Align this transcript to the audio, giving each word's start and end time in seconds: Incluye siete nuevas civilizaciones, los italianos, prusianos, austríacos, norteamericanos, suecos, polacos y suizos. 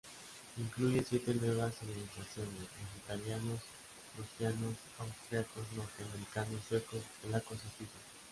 Incluye 0.57 1.03
siete 1.07 1.31
nuevas 1.35 1.75
civilizaciones, 1.77 2.55
los 2.57 2.97
italianos, 3.03 3.61
prusianos, 4.15 4.73
austríacos, 4.97 5.63
norteamericanos, 5.75 6.59
suecos, 6.67 7.03
polacos 7.21 7.59
y 7.59 7.77
suizos. 7.77 8.01